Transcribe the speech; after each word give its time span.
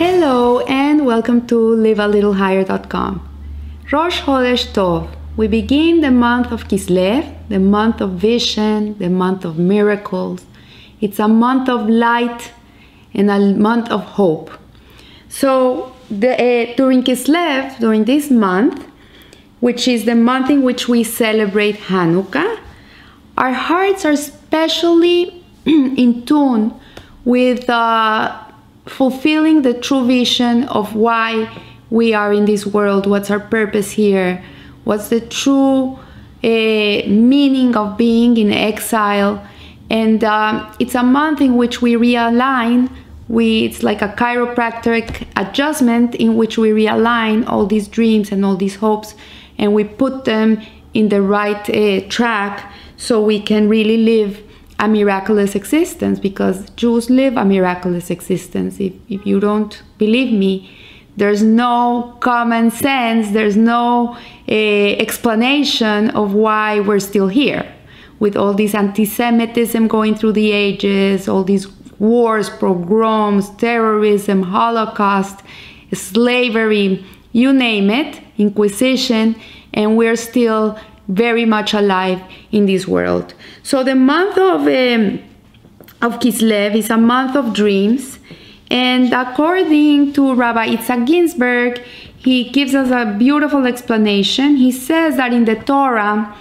Hello 0.00 0.60
and 0.60 1.04
welcome 1.04 1.46
to 1.46 1.56
livealittlehigher.com. 1.56 3.20
Rosh 3.92 4.22
Chodesh 4.22 4.66
Tov. 4.72 5.14
We 5.36 5.46
begin 5.46 6.00
the 6.00 6.10
month 6.10 6.50
of 6.52 6.68
Kislev, 6.68 7.30
the 7.50 7.58
month 7.58 8.00
of 8.00 8.12
vision, 8.12 8.96
the 8.96 9.10
month 9.10 9.44
of 9.44 9.58
miracles. 9.58 10.46
It's 11.02 11.18
a 11.18 11.28
month 11.28 11.68
of 11.68 11.86
light 11.86 12.50
and 13.12 13.30
a 13.30 13.38
month 13.38 13.90
of 13.90 14.00
hope. 14.00 14.50
So 15.28 15.94
the, 16.10 16.32
uh, 16.32 16.74
during 16.76 17.02
Kislev, 17.02 17.78
during 17.78 18.06
this 18.06 18.30
month, 18.30 18.86
which 19.60 19.86
is 19.86 20.06
the 20.06 20.14
month 20.14 20.48
in 20.48 20.62
which 20.62 20.88
we 20.88 21.04
celebrate 21.04 21.76
Hanukkah, 21.76 22.58
our 23.36 23.52
hearts 23.52 24.06
are 24.06 24.12
especially 24.12 25.44
in 25.66 26.24
tune 26.24 26.72
with 27.26 27.68
uh, 27.68 28.46
fulfilling 28.86 29.62
the 29.62 29.74
true 29.74 30.06
vision 30.06 30.64
of 30.64 30.94
why 30.94 31.48
we 31.90 32.14
are 32.14 32.32
in 32.32 32.44
this 32.44 32.66
world, 32.66 33.06
what's 33.06 33.30
our 33.30 33.40
purpose 33.40 33.90
here, 33.92 34.42
what's 34.84 35.08
the 35.08 35.20
true 35.20 35.98
uh, 36.42 37.06
meaning 37.06 37.76
of 37.76 37.96
being 37.96 38.36
in 38.36 38.52
exile. 38.52 39.44
And 39.90 40.22
um, 40.24 40.74
it's 40.78 40.94
a 40.94 41.02
month 41.02 41.40
in 41.40 41.56
which 41.56 41.82
we 41.82 41.94
realign. 41.94 42.90
We, 43.28 43.64
it's 43.64 43.82
like 43.82 44.02
a 44.02 44.08
chiropractic 44.08 45.26
adjustment 45.36 46.14
in 46.14 46.36
which 46.36 46.58
we 46.58 46.70
realign 46.70 47.46
all 47.46 47.66
these 47.66 47.88
dreams 47.88 48.32
and 48.32 48.44
all 48.44 48.56
these 48.56 48.76
hopes 48.76 49.14
and 49.60 49.74
we 49.74 49.84
put 49.84 50.24
them 50.24 50.60
in 50.94 51.10
the 51.10 51.22
right 51.22 51.68
uh, 51.70 52.08
track 52.08 52.72
so 52.96 53.22
we 53.22 53.40
can 53.40 53.68
really 53.68 53.98
live 53.98 54.42
a 54.80 54.88
miraculous 54.88 55.54
existence 55.54 56.18
because 56.18 56.68
Jews 56.70 57.10
live 57.10 57.36
a 57.36 57.44
miraculous 57.44 58.10
existence. 58.10 58.80
If, 58.80 58.94
if 59.08 59.26
you 59.26 59.38
don't 59.38 59.80
believe 59.98 60.32
me, 60.32 60.74
there's 61.16 61.42
no 61.42 62.16
common 62.20 62.70
sense, 62.70 63.30
there's 63.32 63.56
no 63.56 64.16
uh, 64.48 64.52
explanation 64.52 66.10
of 66.10 66.32
why 66.32 66.80
we're 66.80 66.98
still 66.98 67.28
here. 67.28 67.70
With 68.20 68.36
all 68.36 68.54
this 68.54 68.74
anti 68.74 69.04
Semitism 69.04 69.86
going 69.88 70.14
through 70.14 70.32
the 70.32 70.50
ages, 70.52 71.28
all 71.28 71.44
these 71.44 71.68
wars, 71.98 72.48
pogroms, 72.48 73.50
terrorism, 73.56 74.42
Holocaust, 74.42 75.40
slavery, 75.92 77.04
you 77.32 77.52
name 77.52 77.90
it, 77.90 78.20
Inquisition, 78.38 79.36
and 79.74 79.96
we're 79.96 80.16
still 80.16 80.78
very 81.10 81.44
much 81.44 81.74
alive 81.74 82.22
in 82.52 82.66
this 82.66 82.86
world. 82.86 83.34
So 83.62 83.82
the 83.82 83.94
month 83.94 84.38
of 84.38 84.60
um, 84.62 85.20
of 86.02 86.18
Kislev 86.20 86.74
is 86.74 86.88
a 86.88 86.96
month 86.96 87.36
of 87.36 87.52
dreams, 87.52 88.18
and 88.70 89.12
according 89.12 90.14
to 90.14 90.34
Rabbi 90.34 90.68
Itzhak 90.76 91.06
Ginsburgh, 91.06 91.82
he 92.16 92.48
gives 92.50 92.74
us 92.74 92.90
a 92.90 93.16
beautiful 93.18 93.66
explanation. 93.66 94.56
He 94.56 94.72
says 94.72 95.16
that 95.16 95.32
in 95.32 95.44
the 95.44 95.56
Torah, 95.56 96.34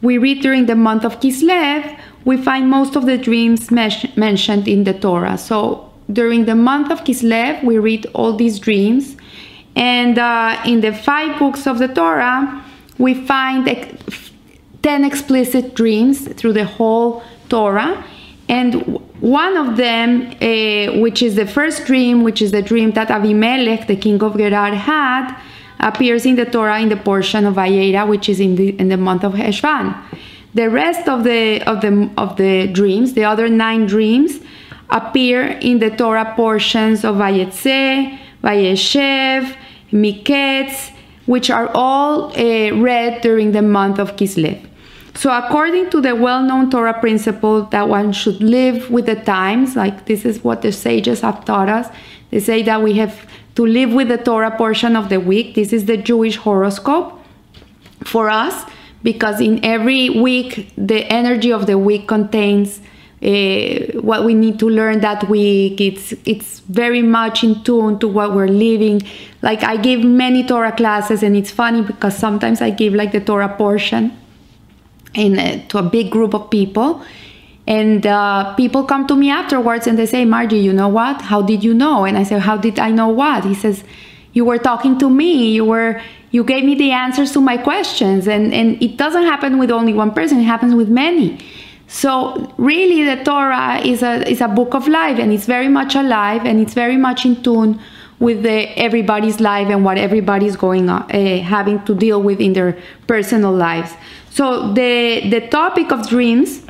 we 0.00 0.16
read 0.16 0.40
during 0.40 0.66
the 0.66 0.76
month 0.76 1.04
of 1.04 1.20
Kislev, 1.20 1.98
we 2.24 2.36
find 2.36 2.70
most 2.70 2.96
of 2.96 3.04
the 3.04 3.18
dreams 3.18 3.70
mentioned 3.70 4.68
in 4.68 4.84
the 4.84 4.94
Torah. 4.94 5.36
So 5.36 5.90
during 6.10 6.44
the 6.44 6.54
month 6.54 6.90
of 6.90 7.04
Kislev, 7.04 7.62
we 7.64 7.78
read 7.78 8.06
all 8.14 8.34
these 8.34 8.58
dreams, 8.58 9.16
and 9.76 10.18
uh, 10.18 10.62
in 10.64 10.80
the 10.80 10.94
five 10.94 11.38
books 11.38 11.66
of 11.66 11.78
the 11.78 11.88
Torah, 11.88 12.64
we 12.98 13.14
find 13.26 13.66
10 14.82 15.04
explicit 15.04 15.74
dreams 15.74 16.28
through 16.34 16.52
the 16.52 16.64
whole 16.64 17.22
Torah. 17.48 18.04
And 18.48 19.00
one 19.20 19.56
of 19.56 19.76
them, 19.76 20.32
uh, 20.32 21.00
which 21.00 21.22
is 21.22 21.34
the 21.36 21.46
first 21.46 21.86
dream, 21.86 22.22
which 22.22 22.42
is 22.42 22.50
the 22.52 22.62
dream 22.62 22.92
that 22.92 23.08
Avimelech, 23.08 23.86
the 23.86 23.96
king 23.96 24.22
of 24.22 24.36
Gerar, 24.36 24.74
had, 24.74 25.34
appears 25.80 26.26
in 26.26 26.36
the 26.36 26.44
Torah 26.44 26.80
in 26.80 26.88
the 26.88 26.96
portion 26.96 27.46
of 27.46 27.54
Vayera, 27.54 28.06
which 28.06 28.28
is 28.28 28.40
in 28.40 28.56
the, 28.56 28.78
in 28.78 28.88
the 28.88 28.96
month 28.96 29.24
of 29.24 29.32
Heshvan. 29.32 29.96
The 30.52 30.70
rest 30.70 31.08
of 31.08 31.24
the, 31.24 31.62
of, 31.62 31.80
the, 31.80 32.10
of 32.16 32.36
the 32.36 32.68
dreams, 32.68 33.14
the 33.14 33.24
other 33.24 33.48
nine 33.48 33.86
dreams, 33.86 34.40
appear 34.90 35.46
in 35.46 35.78
the 35.78 35.90
Torah 35.90 36.32
portions 36.36 37.04
of 37.04 37.16
Vayetze, 37.16 38.18
Vayeshev, 38.42 39.56
Miketz, 39.92 40.90
which 41.26 41.50
are 41.50 41.70
all 41.74 42.32
uh, 42.38 42.74
read 42.74 43.22
during 43.22 43.52
the 43.52 43.62
month 43.62 43.98
of 43.98 44.16
Kislev. 44.16 44.66
So, 45.16 45.32
according 45.32 45.90
to 45.90 46.00
the 46.00 46.16
well 46.16 46.42
known 46.42 46.70
Torah 46.70 46.98
principle 46.98 47.62
that 47.66 47.88
one 47.88 48.12
should 48.12 48.40
live 48.40 48.90
with 48.90 49.06
the 49.06 49.14
times, 49.14 49.76
like 49.76 50.06
this 50.06 50.24
is 50.24 50.42
what 50.42 50.62
the 50.62 50.72
sages 50.72 51.20
have 51.20 51.44
taught 51.44 51.68
us, 51.68 51.88
they 52.30 52.40
say 52.40 52.62
that 52.64 52.82
we 52.82 52.94
have 52.94 53.26
to 53.54 53.64
live 53.64 53.92
with 53.92 54.08
the 54.08 54.18
Torah 54.18 54.56
portion 54.56 54.96
of 54.96 55.08
the 55.08 55.20
week. 55.20 55.54
This 55.54 55.72
is 55.72 55.84
the 55.84 55.96
Jewish 55.96 56.36
horoscope 56.36 57.20
for 58.02 58.28
us 58.28 58.68
because 59.04 59.40
in 59.40 59.64
every 59.64 60.10
week, 60.10 60.72
the 60.76 61.04
energy 61.12 61.52
of 61.52 61.66
the 61.66 61.78
week 61.78 62.08
contains 62.08 62.80
uh, 63.24 64.00
what 64.02 64.24
we 64.24 64.34
need 64.34 64.58
to 64.58 64.68
learn 64.68 65.00
that 65.00 65.28
week. 65.28 65.80
It's 65.80 66.12
it's 66.26 66.60
very 66.60 67.00
much 67.00 67.42
in 67.42 67.62
tune 67.64 67.98
to 68.00 68.08
what 68.08 68.34
we're 68.34 68.48
living. 68.48 69.00
Like 69.40 69.62
I 69.62 69.76
give 69.76 70.04
many 70.04 70.44
Torah 70.44 70.72
classes, 70.72 71.22
and 71.22 71.36
it's 71.36 71.50
funny 71.50 71.82
because 71.82 72.16
sometimes 72.16 72.60
I 72.60 72.70
give 72.70 72.92
like 72.94 73.12
the 73.12 73.20
Torah 73.20 73.48
portion 73.48 74.12
in 75.14 75.38
uh, 75.38 75.66
to 75.68 75.78
a 75.78 75.82
big 75.82 76.10
group 76.10 76.34
of 76.34 76.50
people, 76.50 77.02
and 77.66 78.06
uh, 78.06 78.54
people 78.56 78.84
come 78.84 79.06
to 79.06 79.16
me 79.16 79.30
afterwards 79.30 79.86
and 79.86 79.98
they 79.98 80.06
say, 80.06 80.26
"Margie, 80.26 80.58
you 80.58 80.72
know 80.72 80.88
what? 80.88 81.22
How 81.22 81.40
did 81.40 81.64
you 81.64 81.72
know?" 81.72 82.04
And 82.04 82.18
I 82.18 82.24
say, 82.24 82.38
"How 82.38 82.58
did 82.58 82.78
I 82.78 82.90
know 82.90 83.08
what?" 83.08 83.44
He 83.44 83.54
says, 83.54 83.84
"You 84.34 84.44
were 84.44 84.58
talking 84.58 84.98
to 84.98 85.08
me. 85.08 85.52
You 85.52 85.64
were." 85.64 86.00
You 86.30 86.42
gave 86.42 86.64
me 86.64 86.74
the 86.74 86.90
answers 86.90 87.30
to 87.34 87.40
my 87.40 87.56
questions, 87.56 88.26
and, 88.26 88.52
and 88.52 88.82
it 88.82 88.96
doesn't 88.96 89.22
happen 89.22 89.56
with 89.56 89.70
only 89.70 89.92
one 89.92 90.10
person, 90.10 90.40
it 90.40 90.42
happens 90.42 90.74
with 90.74 90.88
many. 90.88 91.38
So 91.94 92.52
really 92.58 93.04
the 93.04 93.22
Torah 93.22 93.78
is 93.78 94.02
a, 94.02 94.28
is 94.28 94.40
a 94.40 94.48
book 94.48 94.74
of 94.74 94.88
life 94.88 95.20
and 95.20 95.32
it's 95.32 95.46
very 95.46 95.68
much 95.68 95.94
alive 95.94 96.44
and 96.44 96.58
it's 96.58 96.74
very 96.74 96.96
much 96.96 97.24
in 97.24 97.40
tune 97.40 97.80
with 98.18 98.42
the, 98.42 98.76
everybody's 98.76 99.38
life 99.38 99.68
and 99.68 99.84
what 99.84 99.96
everybody's 99.96 100.56
going 100.56 100.90
on, 100.90 101.02
uh, 101.12 101.38
having 101.38 101.84
to 101.84 101.94
deal 101.94 102.20
with 102.20 102.40
in 102.40 102.52
their 102.52 102.76
personal 103.06 103.52
lives. 103.52 103.92
So 104.30 104.72
the, 104.72 105.28
the 105.30 105.46
topic 105.46 105.92
of 105.92 106.08
dreams 106.08 106.66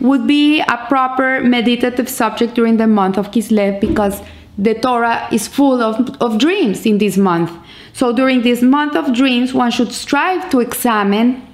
would 0.00 0.26
be 0.26 0.60
a 0.60 0.84
proper 0.86 1.40
meditative 1.40 2.10
subject 2.10 2.52
during 2.54 2.76
the 2.76 2.86
month 2.86 3.16
of 3.16 3.30
Kislev 3.30 3.80
because 3.80 4.20
the 4.58 4.74
Torah 4.74 5.28
is 5.32 5.48
full 5.48 5.80
of, 5.80 6.14
of 6.20 6.38
dreams 6.38 6.84
in 6.84 6.98
this 6.98 7.16
month. 7.16 7.50
So 7.94 8.12
during 8.12 8.42
this 8.42 8.60
month 8.60 8.96
of 8.96 9.14
dreams, 9.14 9.54
one 9.54 9.70
should 9.70 9.92
strive 9.92 10.50
to 10.50 10.60
examine 10.60 11.46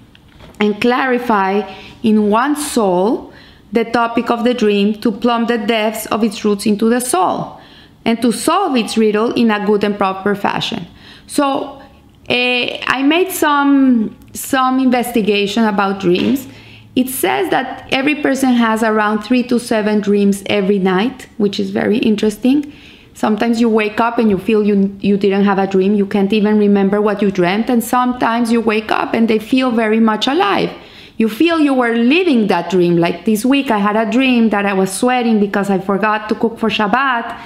and 0.59 0.81
clarify 0.81 1.63
in 2.04 2.31
one 2.31 2.54
soul 2.54 3.32
the 3.72 3.84
topic 3.84 4.31
of 4.31 4.44
the 4.44 4.54
dream 4.54 4.94
to 5.00 5.10
plumb 5.10 5.47
the 5.47 5.59
depths 5.59 6.06
of 6.06 6.22
its 6.22 6.44
roots 6.44 6.65
into 6.65 6.88
the 6.88 7.00
soul 7.00 7.60
and 8.04 8.22
to 8.22 8.31
solve 8.31 8.76
its 8.76 8.97
riddle 8.97 9.32
in 9.32 9.50
a 9.50 9.66
good 9.66 9.82
and 9.82 9.98
proper 9.98 10.34
fashion. 10.37 10.87
So 11.26 11.82
uh, 12.31 12.78
I 12.87 13.03
made 13.03 13.32
some 13.32 14.16
some 14.32 14.78
investigation 14.78 15.65
about 15.65 16.00
dreams. 16.00 16.47
It 16.94 17.09
says 17.09 17.50
that 17.50 17.88
every 17.91 18.15
person 18.16 18.53
has 18.54 18.82
around 18.82 19.22
three 19.22 19.42
to 19.44 19.59
seven 19.59 20.00
dreams 20.00 20.44
every 20.47 20.78
night, 20.78 21.28
which 21.38 21.59
is 21.59 21.71
very 21.71 21.98
interesting. 21.98 22.72
Sometimes 23.15 23.60
you 23.60 23.69
wake 23.69 24.00
up 24.00 24.19
and 24.19 24.28
you 24.28 24.38
feel 24.38 24.65
you, 24.65 24.97
you 25.00 25.16
didn't 25.16 25.44
have 25.44 25.59
a 25.59 25.66
dream. 25.66 25.94
You 25.94 26.06
can't 26.06 26.32
even 26.32 26.59
remember 26.59 27.00
what 27.00 27.22
you 27.22 27.31
dreamt. 27.31 27.71
And 27.71 27.82
sometimes 27.82 28.50
you 28.50 28.60
wake 28.60 28.91
up 28.91 29.15
and 29.15 29.28
they 29.28 29.38
feel 29.38 29.71
very 29.71 30.00
much 30.00 30.26
alive. 30.26 30.71
You 31.17 31.29
feel 31.29 31.61
you 31.61 31.75
were 31.75 31.95
living 31.95 32.49
that 32.49 32.71
dream. 32.71 32.97
Like 32.97 33.25
this 33.25 33.45
week, 33.45 33.71
I 33.71 33.79
had 33.79 33.97
a 33.97 34.11
dream 34.11 34.51
that 34.51 34.67
I 34.67 34.73
was 34.73 34.93
sweating 34.93 35.39
because 35.39 35.71
I 35.71 35.78
forgot 35.78 36.28
to 36.31 36.34
cook 36.34 36.59
for 36.59 36.69
Shabbat 36.69 37.41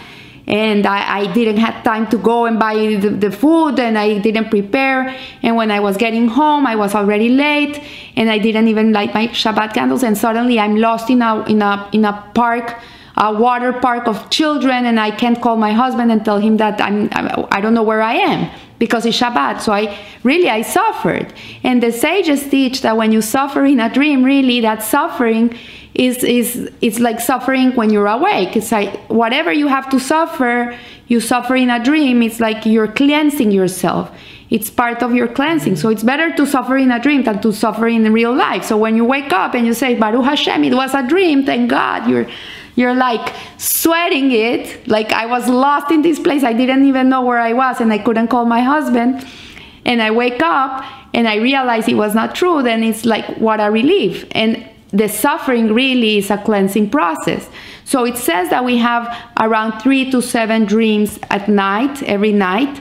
and 0.47 0.87
I, 0.87 1.19
I, 1.19 1.33
didn't 1.35 1.59
have 1.59 1.85
time 1.85 2.07
to 2.09 2.17
go 2.17 2.47
and 2.47 2.59
buy 2.59 2.75
the, 2.75 3.11
the, 3.11 3.31
food 3.31 3.79
and 3.79 3.99
I 3.99 4.17
didn't 4.17 4.49
prepare. 4.49 5.15
And 5.43 5.57
when 5.57 5.71
I 5.71 5.81
was 5.81 5.99
getting 5.99 6.27
home, 6.27 6.67
I 6.67 6.75
was 6.75 6.95
already 6.95 7.29
late 7.29 7.83
and 8.17 8.31
I 8.31 8.39
didn't 8.39 8.69
even 8.69 8.95
light 8.95 9.13
my 9.13 9.29
Shabbat 9.29 9.75
candles. 9.75 10.03
And 10.03 10.17
suddenly 10.17 10.59
I'm 10.59 10.77
lost 10.77 11.11
in 11.11 11.21
a, 11.21 11.45
in 11.45 11.61
a, 11.61 11.91
in 11.93 12.07
a 12.07 12.31
park 12.35 12.81
a 13.21 13.35
water 13.35 13.73
park 13.73 14.07
of 14.07 14.31
children 14.31 14.87
and 14.87 15.01
I 15.01 15.11
can't 15.11 15.43
call 15.43 15.57
my 15.57 15.73
husband 15.73 16.13
and 16.13 16.25
tell 16.25 16.39
him 16.39 16.57
that 16.59 16.81
I'm 16.81 17.09
I 17.51 17.61
don't 17.61 17.75
know 17.75 17.83
where 17.83 18.01
I 18.01 18.15
am 18.15 18.49
because 18.79 19.05
it's 19.07 19.19
Shabbat. 19.19 19.61
So 19.61 19.73
I 19.73 19.97
really 20.23 20.49
I 20.49 20.63
suffered. 20.63 21.33
And 21.63 21.83
the 21.83 21.93
sages 21.93 22.49
teach 22.49 22.83
that 22.83 22.97
when 22.97 23.13
you 23.13 23.23
suffer 23.23 23.65
in 23.65 23.81
a 23.81 23.93
dream, 23.93 24.25
really 24.25 24.61
that 24.61 24.83
suffering 24.83 25.57
is 25.95 26.23
is 26.23 26.71
it's 26.81 27.01
like 27.01 27.21
suffering 27.21 27.75
when 27.75 27.91
you're 27.91 28.07
awake. 28.07 28.57
It's 28.57 28.73
like 28.73 28.97
whatever 29.09 29.53
you 29.53 29.67
have 29.67 29.89
to 29.91 29.99
suffer, 29.99 30.77
you 31.09 31.21
suffer 31.21 31.57
in 31.57 31.71
a 31.71 31.83
dream. 31.83 32.23
It's 32.23 32.41
like 32.41 32.65
you're 32.67 32.89
cleansing 32.89 33.51
yourself. 33.51 34.11
It's 34.51 34.71
part 34.71 35.03
of 35.03 35.15
your 35.15 35.29
cleansing. 35.29 35.77
So 35.77 35.91
it's 35.91 36.03
better 36.03 36.35
to 36.37 36.47
suffer 36.47 36.79
in 36.79 36.91
a 36.91 36.99
dream 36.99 37.25
than 37.25 37.43
to 37.43 37.53
suffer 37.53 37.87
in 37.87 38.11
real 38.13 38.35
life. 38.35 38.65
So 38.65 38.79
when 38.79 38.97
you 38.97 39.05
wake 39.05 39.33
up 39.33 39.55
and 39.55 39.67
you 39.67 39.75
say, 39.75 39.95
Baruch 39.95 40.25
Hashem, 40.25 40.65
it 40.65 40.75
was 40.75 40.95
a 40.95 41.07
dream, 41.07 41.45
thank 41.45 41.69
God, 41.69 42.09
you're 42.09 42.27
you're 42.79 42.95
like 42.95 43.35
sweating 43.57 44.31
it. 44.31 44.87
Like 44.87 45.13
I 45.13 45.27
was 45.27 45.49
lost 45.49 45.91
in 45.91 46.03
this 46.03 46.21
place. 46.21 46.45
I 46.45 46.53
didn't 46.53 46.87
even 46.87 47.09
know 47.09 47.23
where 47.23 47.41
I 47.41 47.53
was 47.53 47.81
and 47.81 47.93
I 47.93 47.99
couldn't 47.99 48.29
call 48.29 48.45
my 48.45 48.61
husband. 48.61 49.27
And 49.85 50.01
I 50.01 50.13
wake 50.13 50.41
up 50.41 50.85
and 51.13 51.27
I 51.27 51.37
realize 51.37 51.89
it 51.89 51.97
was 51.97 52.15
not 52.15 52.37
true. 52.37 52.63
Then 52.63 52.85
it's 52.85 53.05
like, 53.05 53.27
what 53.39 53.61
a 53.61 53.69
relief. 53.73 54.25
And 54.31 54.65
the 54.93 55.09
suffering 55.09 55.75
really 55.75 56.19
is 56.19 56.31
a 56.31 56.39
cleansing 56.39 56.91
process. 56.91 57.51
So 57.85 58.05
it 58.05 58.17
says 58.17 58.49
that 58.51 58.65
we 58.65 58.77
have 58.79 59.13
around 59.41 59.81
three 59.81 60.09
to 60.13 60.23
seven 60.23 60.65
dreams 60.65 61.19
at 61.31 61.49
night, 61.49 62.05
every 62.05 62.33
night, 62.33 62.81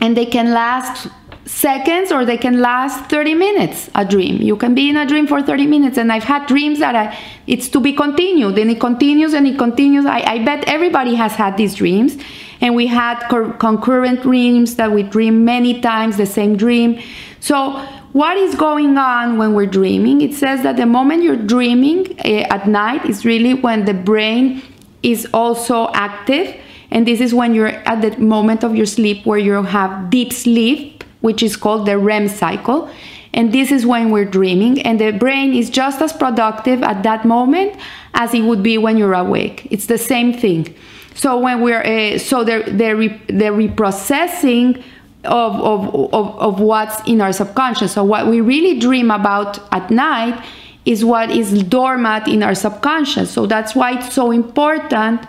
and 0.00 0.16
they 0.16 0.24
can 0.24 0.54
last 0.54 1.08
seconds 1.50 2.12
or 2.12 2.24
they 2.24 2.38
can 2.38 2.60
last 2.60 3.10
30 3.10 3.34
minutes 3.34 3.90
a 3.94 4.04
dream. 4.04 4.40
You 4.40 4.56
can 4.56 4.74
be 4.74 4.88
in 4.88 4.96
a 4.96 5.04
dream 5.04 5.26
for 5.26 5.42
30 5.42 5.66
minutes 5.66 5.98
and 5.98 6.12
i've 6.12 6.24
had 6.24 6.46
dreams 6.46 6.78
that 6.78 6.94
I, 6.94 7.18
it's 7.46 7.68
to 7.70 7.80
be 7.80 7.92
continued 7.92 8.56
and 8.56 8.70
it 8.70 8.80
continues 8.80 9.34
and 9.34 9.46
it 9.46 9.58
continues. 9.58 10.06
I, 10.06 10.20
I 10.20 10.44
bet 10.44 10.64
everybody 10.68 11.16
has 11.16 11.34
had 11.34 11.56
these 11.56 11.74
dreams 11.74 12.16
and 12.60 12.74
we 12.74 12.86
had 12.86 13.26
concurrent 13.58 14.22
dreams 14.22 14.76
that 14.76 14.92
we 14.92 15.02
dream 15.02 15.44
many 15.44 15.80
times 15.80 16.16
the 16.16 16.26
same 16.26 16.56
dream. 16.56 17.02
So 17.40 17.84
what 18.12 18.36
is 18.36 18.54
going 18.54 18.96
on 18.96 19.36
when 19.36 19.54
we're 19.54 19.66
dreaming? 19.66 20.20
It 20.20 20.34
says 20.34 20.62
that 20.62 20.76
the 20.76 20.86
moment 20.86 21.22
you're 21.22 21.36
dreaming 21.36 22.16
uh, 22.20 22.54
at 22.54 22.68
night 22.68 23.04
is 23.06 23.24
really 23.24 23.54
when 23.54 23.86
the 23.86 23.94
brain 23.94 24.62
is 25.02 25.26
also 25.34 25.90
active 25.94 26.54
and 26.90 27.06
this 27.06 27.20
is 27.20 27.32
when 27.32 27.54
you're 27.54 27.68
at 27.68 28.02
the 28.02 28.16
moment 28.18 28.64
of 28.64 28.74
your 28.74 28.86
sleep 28.86 29.26
where 29.26 29.38
you 29.38 29.62
have 29.62 30.10
deep 30.10 30.32
sleep 30.32 30.89
which 31.20 31.42
is 31.42 31.56
called 31.56 31.86
the 31.86 31.98
REM 31.98 32.28
cycle. 32.28 32.90
And 33.32 33.52
this 33.52 33.70
is 33.70 33.86
when 33.86 34.10
we're 34.10 34.24
dreaming, 34.24 34.82
and 34.82 35.00
the 35.00 35.12
brain 35.12 35.54
is 35.54 35.70
just 35.70 36.02
as 36.02 36.12
productive 36.12 36.82
at 36.82 37.04
that 37.04 37.24
moment 37.24 37.76
as 38.14 38.34
it 38.34 38.40
would 38.40 38.62
be 38.62 38.76
when 38.76 38.96
you're 38.96 39.14
awake. 39.14 39.68
It's 39.70 39.86
the 39.86 39.98
same 39.98 40.32
thing. 40.32 40.74
So 41.14 41.38
when 41.38 41.60
we're 41.60 41.82
uh, 41.82 42.18
so 42.18 42.42
the 42.42 42.64
the, 42.66 42.96
re, 42.96 43.08
the 43.26 43.50
reprocessing 43.52 44.82
of, 45.24 45.54
of, 45.56 45.94
of, 46.14 46.38
of 46.38 46.60
what's 46.60 47.06
in 47.06 47.20
our 47.20 47.32
subconscious. 47.32 47.92
So 47.92 48.04
what 48.04 48.26
we 48.26 48.40
really 48.40 48.78
dream 48.78 49.10
about 49.10 49.60
at 49.72 49.90
night 49.90 50.42
is 50.86 51.04
what 51.04 51.30
is 51.30 51.62
dormant 51.64 52.26
in 52.26 52.42
our 52.42 52.54
subconscious. 52.54 53.30
So 53.30 53.46
that's 53.46 53.74
why 53.74 53.98
it's 53.98 54.12
so 54.12 54.30
important 54.30 55.20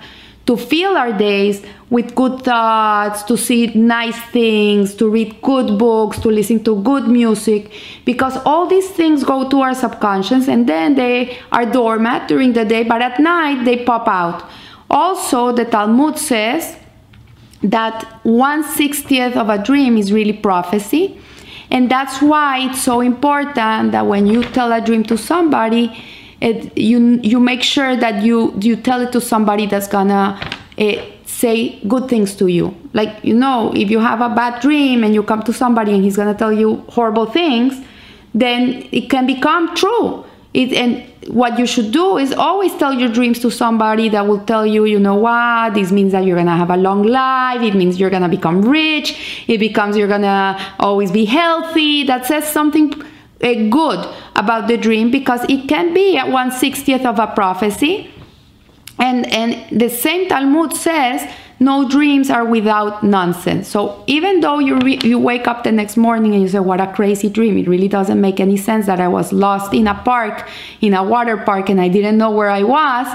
to 0.51 0.57
fill 0.57 0.97
our 0.97 1.13
days 1.13 1.63
with 1.89 2.13
good 2.13 2.41
thoughts, 2.41 3.23
to 3.23 3.37
see 3.37 3.67
nice 3.67 4.19
things, 4.31 4.93
to 4.95 5.09
read 5.09 5.41
good 5.41 5.79
books, 5.79 6.19
to 6.19 6.27
listen 6.27 6.61
to 6.61 6.75
good 6.83 7.07
music, 7.07 7.71
because 8.03 8.35
all 8.45 8.67
these 8.67 8.89
things 8.89 9.23
go 9.23 9.47
to 9.47 9.61
our 9.61 9.73
subconscious 9.73 10.49
and 10.49 10.67
then 10.67 10.95
they 10.95 11.37
are 11.53 11.65
dormant 11.65 12.27
during 12.27 12.51
the 12.51 12.65
day, 12.65 12.83
but 12.83 13.01
at 13.01 13.17
night 13.17 13.63
they 13.63 13.85
pop 13.85 14.09
out. 14.09 14.43
Also, 14.89 15.53
the 15.53 15.63
Talmud 15.63 16.17
says 16.17 16.75
that 17.63 18.19
one 18.23 18.61
sixtieth 18.65 19.37
of 19.37 19.47
a 19.47 19.57
dream 19.57 19.95
is 19.95 20.11
really 20.11 20.33
prophecy. 20.33 21.17
And 21.69 21.89
that's 21.89 22.21
why 22.21 22.67
it's 22.67 22.81
so 22.81 22.99
important 22.99 23.93
that 23.93 24.05
when 24.05 24.27
you 24.27 24.43
tell 24.43 24.73
a 24.73 24.81
dream 24.81 25.03
to 25.03 25.17
somebody, 25.17 25.85
it, 26.41 26.75
you 26.77 27.19
you 27.21 27.39
make 27.39 27.61
sure 27.61 27.95
that 27.95 28.23
you 28.23 28.53
you 28.59 28.75
tell 28.75 29.01
it 29.01 29.11
to 29.11 29.21
somebody 29.21 29.67
that's 29.67 29.87
gonna 29.87 30.39
uh, 30.77 30.93
say 31.25 31.79
good 31.87 32.09
things 32.09 32.35
to 32.35 32.47
you. 32.47 32.75
Like 32.93 33.23
you 33.23 33.35
know, 33.35 33.71
if 33.75 33.89
you 33.91 33.99
have 33.99 34.21
a 34.21 34.29
bad 34.29 34.61
dream 34.61 35.03
and 35.03 35.13
you 35.13 35.23
come 35.23 35.43
to 35.43 35.53
somebody 35.53 35.93
and 35.93 36.03
he's 36.03 36.17
gonna 36.17 36.33
tell 36.33 36.51
you 36.51 36.77
horrible 36.89 37.27
things, 37.27 37.79
then 38.33 38.87
it 38.91 39.09
can 39.09 39.27
become 39.27 39.75
true. 39.75 40.25
It, 40.53 40.73
and 40.73 41.07
what 41.33 41.59
you 41.59 41.65
should 41.65 41.91
do 41.91 42.17
is 42.17 42.33
always 42.33 42.75
tell 42.75 42.91
your 42.91 43.07
dreams 43.07 43.39
to 43.39 43.51
somebody 43.51 44.09
that 44.09 44.27
will 44.27 44.43
tell 44.43 44.65
you, 44.65 44.85
you 44.85 44.99
know 44.99 45.15
what, 45.15 45.75
this 45.75 45.91
means 45.91 46.11
that 46.11 46.25
you're 46.25 46.35
gonna 46.35 46.57
have 46.57 46.71
a 46.71 46.75
long 46.75 47.03
life, 47.03 47.61
it 47.61 47.75
means 47.75 47.99
you're 47.99 48.09
gonna 48.09 48.27
become 48.27 48.61
rich, 48.63 49.45
it 49.47 49.59
becomes 49.59 49.95
you're 49.95 50.09
gonna 50.09 50.59
always 50.79 51.11
be 51.11 51.25
healthy. 51.25 52.03
That 52.03 52.25
says 52.25 52.51
something 52.51 52.91
good 53.41 54.07
about 54.35 54.67
the 54.67 54.77
dream 54.77 55.11
because 55.11 55.43
it 55.49 55.67
can 55.67 55.93
be 55.93 56.17
at 56.17 56.27
160th 56.27 57.05
of 57.05 57.19
a 57.19 57.27
prophecy. 57.27 58.13
And, 58.99 59.25
and 59.33 59.79
the 59.79 59.89
same 59.89 60.29
Talmud 60.29 60.73
says 60.73 61.27
no 61.61 61.87
dreams 61.87 62.31
are 62.31 62.43
without 62.43 63.03
nonsense. 63.03 63.67
So 63.67 64.03
even 64.07 64.39
though 64.39 64.57
you, 64.57 64.79
re- 64.79 64.99
you 65.03 65.19
wake 65.19 65.47
up 65.47 65.63
the 65.63 65.71
next 65.71 65.95
morning 65.95 66.33
and 66.33 66.41
you 66.41 66.49
say, 66.49 66.59
What 66.59 66.81
a 66.81 66.91
crazy 66.91 67.29
dream, 67.29 67.55
it 67.55 67.67
really 67.67 67.87
doesn't 67.87 68.19
make 68.19 68.39
any 68.39 68.57
sense 68.57 68.87
that 68.87 68.99
I 68.99 69.07
was 69.07 69.31
lost 69.31 69.71
in 69.71 69.85
a 69.85 69.93
park, 69.93 70.49
in 70.81 70.95
a 70.95 71.03
water 71.03 71.37
park, 71.37 71.69
and 71.69 71.79
I 71.79 71.87
didn't 71.87 72.17
know 72.17 72.31
where 72.31 72.49
I 72.49 72.63
was. 72.63 73.07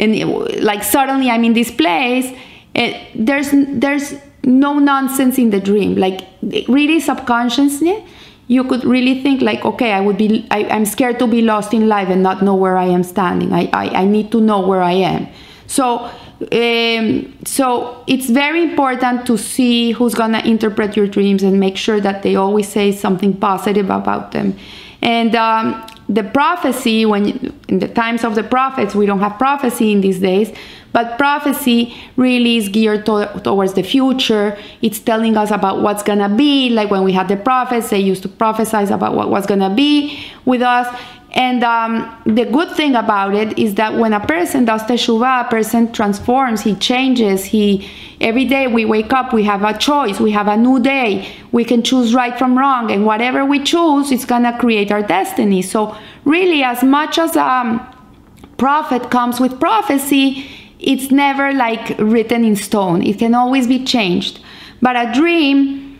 And 0.00 0.12
it, 0.12 0.62
like 0.62 0.82
suddenly 0.82 1.30
I'm 1.30 1.44
in 1.44 1.52
this 1.52 1.70
place. 1.70 2.36
It, 2.74 3.10
there's, 3.14 3.50
there's 3.52 4.14
no 4.42 4.80
nonsense 4.80 5.38
in 5.38 5.50
the 5.50 5.60
dream. 5.60 5.94
Like 5.94 6.22
really 6.68 6.98
subconsciously, 6.98 8.04
you 8.46 8.64
could 8.64 8.84
really 8.84 9.22
think 9.22 9.40
like 9.40 9.64
okay 9.64 9.92
i 9.92 10.00
would 10.00 10.16
be 10.16 10.46
I, 10.50 10.60
am 10.60 10.84
scared 10.84 11.18
to 11.18 11.26
be 11.26 11.42
lost 11.42 11.72
in 11.72 11.88
life 11.88 12.08
and 12.08 12.22
not 12.22 12.42
know 12.42 12.54
where 12.54 12.76
i 12.76 12.84
am 12.84 13.02
standing. 13.02 13.52
I, 13.52 13.70
I, 13.72 14.02
I 14.02 14.04
need 14.04 14.30
to 14.32 14.40
know 14.40 14.66
where 14.66 14.82
i 14.82 14.92
am. 14.92 15.28
So 15.66 16.10
um, 16.52 17.32
so 17.44 18.04
it's 18.06 18.28
very 18.28 18.62
important 18.62 19.24
to 19.26 19.38
see 19.38 19.92
who's 19.92 20.14
gonna 20.14 20.40
interpret 20.40 20.96
your 20.96 21.06
dreams 21.06 21.42
and 21.42 21.58
make 21.58 21.76
sure 21.76 22.00
that 22.00 22.22
they 22.22 22.36
always 22.36 22.68
say 22.68 22.92
something 22.92 23.36
positive 23.36 23.88
about 23.88 24.32
them. 24.32 24.56
And 25.00 25.34
um, 25.36 25.86
the 26.08 26.24
prophecy 26.24 27.06
when 27.06 27.54
in 27.68 27.78
the 27.78 27.88
times 27.88 28.24
of 28.24 28.34
the 28.34 28.42
prophets 28.42 28.94
we 28.94 29.06
don't 29.06 29.20
have 29.20 29.38
prophecy 29.38 29.92
in 29.92 30.00
these 30.00 30.20
days 30.20 30.52
but 30.94 31.18
prophecy 31.18 31.92
really 32.16 32.56
is 32.56 32.68
geared 32.68 33.04
to, 33.04 33.40
towards 33.42 33.74
the 33.74 33.82
future. 33.82 34.56
It's 34.80 35.00
telling 35.00 35.36
us 35.36 35.50
about 35.50 35.82
what's 35.82 36.04
gonna 36.04 36.28
be. 36.28 36.70
Like 36.70 36.88
when 36.88 37.02
we 37.02 37.12
had 37.12 37.26
the 37.26 37.36
prophets, 37.36 37.90
they 37.90 37.98
used 37.98 38.22
to 38.22 38.28
prophesize 38.28 38.92
about 38.92 39.14
what 39.16 39.28
was 39.28 39.44
gonna 39.44 39.74
be 39.74 40.24
with 40.44 40.62
us. 40.62 40.86
And 41.32 41.64
um, 41.64 42.22
the 42.24 42.44
good 42.44 42.70
thing 42.70 42.94
about 42.94 43.34
it 43.34 43.58
is 43.58 43.74
that 43.74 43.94
when 43.94 44.12
a 44.12 44.24
person 44.24 44.66
does 44.66 44.82
teshuvah, 44.82 45.46
a 45.46 45.50
person 45.50 45.90
transforms, 45.90 46.60
he 46.60 46.76
changes. 46.76 47.44
He 47.44 47.90
every 48.20 48.44
day 48.44 48.68
we 48.68 48.84
wake 48.84 49.12
up, 49.12 49.32
we 49.32 49.42
have 49.42 49.64
a 49.64 49.76
choice, 49.76 50.20
we 50.20 50.30
have 50.30 50.46
a 50.46 50.56
new 50.56 50.78
day. 50.78 51.28
We 51.50 51.64
can 51.64 51.82
choose 51.82 52.14
right 52.14 52.38
from 52.38 52.56
wrong, 52.56 52.92
and 52.92 53.04
whatever 53.04 53.44
we 53.44 53.58
choose, 53.64 54.12
it's 54.12 54.24
gonna 54.24 54.56
create 54.60 54.92
our 54.92 55.02
destiny. 55.02 55.60
So 55.60 55.96
really, 56.24 56.62
as 56.62 56.84
much 56.84 57.18
as 57.18 57.34
a 57.34 57.44
um, 57.44 57.94
prophet 58.56 59.10
comes 59.10 59.40
with 59.40 59.58
prophecy, 59.58 60.46
it's 60.84 61.10
never 61.10 61.52
like 61.52 61.96
written 61.98 62.44
in 62.44 62.56
stone. 62.56 63.02
It 63.02 63.18
can 63.18 63.34
always 63.34 63.66
be 63.66 63.84
changed. 63.84 64.40
But 64.82 64.96
a 64.96 65.12
dream, 65.12 65.98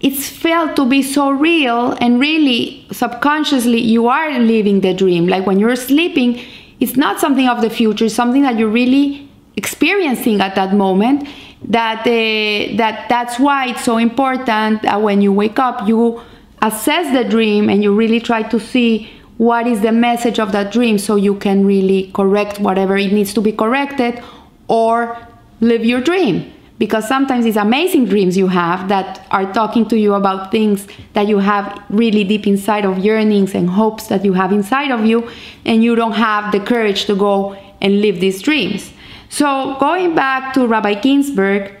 it's 0.00 0.28
felt 0.28 0.76
to 0.76 0.86
be 0.86 1.02
so 1.02 1.30
real 1.30 1.92
and 2.00 2.18
really 2.18 2.86
subconsciously 2.90 3.80
you 3.80 4.08
are 4.08 4.38
living 4.38 4.80
the 4.80 4.94
dream. 4.94 5.26
Like 5.26 5.46
when 5.46 5.58
you're 5.58 5.76
sleeping, 5.76 6.40
it's 6.80 6.96
not 6.96 7.20
something 7.20 7.48
of 7.48 7.60
the 7.60 7.70
future, 7.70 8.06
it's 8.06 8.14
something 8.14 8.42
that 8.42 8.58
you're 8.58 8.68
really 8.68 9.28
experiencing 9.56 10.40
at 10.40 10.54
that 10.54 10.74
moment. 10.74 11.28
That 11.66 12.00
uh, 12.00 12.76
that 12.76 13.06
that's 13.08 13.38
why 13.38 13.68
it's 13.68 13.84
so 13.84 13.96
important 13.96 14.82
that 14.82 15.00
when 15.00 15.22
you 15.22 15.32
wake 15.32 15.58
up, 15.58 15.88
you 15.88 16.20
assess 16.60 17.10
the 17.16 17.24
dream 17.28 17.70
and 17.70 17.82
you 17.82 17.94
really 17.94 18.20
try 18.20 18.42
to 18.42 18.60
see 18.60 19.10
what 19.38 19.66
is 19.66 19.80
the 19.80 19.92
message 19.92 20.38
of 20.38 20.52
that 20.52 20.72
dream 20.72 20.98
so 20.98 21.16
you 21.16 21.34
can 21.34 21.66
really 21.66 22.10
correct 22.14 22.60
whatever 22.60 22.96
it 22.96 23.12
needs 23.12 23.34
to 23.34 23.40
be 23.40 23.52
corrected 23.52 24.22
or 24.68 25.16
live 25.60 25.84
your 25.84 26.00
dream. 26.00 26.52
Because 26.78 27.06
sometimes 27.06 27.46
it's 27.46 27.56
amazing 27.56 28.06
dreams 28.06 28.36
you 28.36 28.48
have 28.48 28.88
that 28.88 29.26
are 29.30 29.52
talking 29.52 29.86
to 29.88 29.96
you 29.96 30.14
about 30.14 30.50
things 30.50 30.86
that 31.12 31.28
you 31.28 31.38
have 31.38 31.82
really 31.88 32.24
deep 32.24 32.46
inside 32.46 32.84
of 32.84 32.98
yearnings 32.98 33.54
and 33.54 33.70
hopes 33.70 34.08
that 34.08 34.24
you 34.24 34.32
have 34.32 34.52
inside 34.52 34.90
of 34.90 35.04
you 35.04 35.28
and 35.64 35.84
you 35.84 35.94
don't 35.94 36.12
have 36.12 36.50
the 36.52 36.60
courage 36.60 37.04
to 37.06 37.14
go 37.14 37.56
and 37.80 38.00
live 38.00 38.20
these 38.20 38.42
dreams. 38.42 38.92
So 39.28 39.76
going 39.78 40.14
back 40.14 40.52
to 40.54 40.66
rabbi 40.66 40.94
ginsburgh 40.94 41.72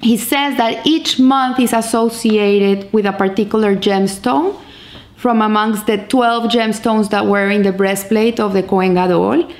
he 0.00 0.18
says 0.18 0.58
that 0.58 0.86
each 0.86 1.18
month 1.18 1.58
is 1.58 1.72
associated 1.72 2.92
with 2.92 3.06
a 3.06 3.12
particular 3.12 3.74
gemstone 3.74 4.60
from 5.24 5.40
amongst 5.40 5.86
the 5.86 5.96
12 5.96 6.52
gemstones 6.52 7.08
that 7.08 7.24
were 7.24 7.48
in 7.48 7.62
the 7.62 7.72
breastplate 7.72 8.38
of 8.38 8.52
the 8.52 8.62
Kohen 8.62 8.92
Gadol. 8.92 9.50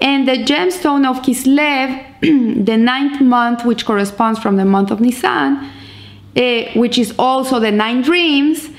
And 0.00 0.28
the 0.28 0.44
gemstone 0.44 1.04
of 1.04 1.22
Kislev, 1.22 1.88
the 2.70 2.76
ninth 2.76 3.20
month, 3.20 3.64
which 3.64 3.84
corresponds 3.84 4.38
from 4.38 4.54
the 4.54 4.64
month 4.64 4.92
of 4.92 5.00
Nisan, 5.00 5.56
uh, 5.56 6.62
which 6.76 6.98
is 6.98 7.12
also 7.18 7.58
the 7.58 7.72
nine 7.72 8.02
dreams, 8.02 8.70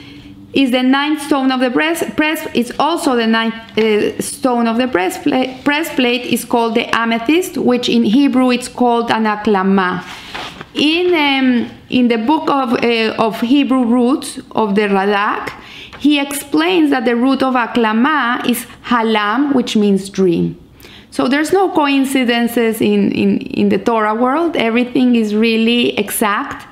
is 0.53 0.71
the 0.71 0.81
ninth 0.81 1.21
stone 1.23 1.51
of 1.51 1.59
the 1.59 1.69
breast. 1.69 2.15
breast 2.15 2.47
it's 2.53 2.71
also 2.79 3.17
the 3.17 3.27
ninth 3.27 3.77
uh, 3.77 4.21
stone 4.21 4.65
of 4.65 4.77
the 4.77 4.87
breastplate. 4.87 5.61
Breastplate 5.65 6.21
is 6.21 6.45
called 6.45 6.73
the 6.73 6.85
amethyst, 6.95 7.57
which 7.57 7.89
in 7.89 8.03
Hebrew 8.03 8.49
it's 8.51 8.69
called 8.69 9.11
an 9.11 9.25
aklama. 9.25 10.05
In 10.73 11.07
um, 11.13 11.69
in 11.89 12.07
the 12.07 12.17
book 12.17 12.49
of 12.49 12.81
uh, 12.81 13.25
of 13.25 13.41
Hebrew 13.41 13.83
roots 13.83 14.39
of 14.51 14.75
the 14.75 14.83
Radak, 14.83 15.59
he 15.99 16.19
explains 16.19 16.89
that 16.91 17.05
the 17.05 17.15
root 17.15 17.43
of 17.43 17.55
aklama 17.55 18.47
is 18.49 18.65
halam, 18.85 19.53
which 19.53 19.75
means 19.75 20.09
dream. 20.09 20.57
So 21.11 21.27
there's 21.27 21.51
no 21.51 21.69
coincidences 21.71 22.81
in, 22.81 23.11
in, 23.11 23.39
in 23.39 23.69
the 23.69 23.79
Torah 23.79 24.15
world. 24.15 24.55
Everything 24.55 25.15
is 25.15 25.35
really 25.35 25.97
exact. 25.97 26.67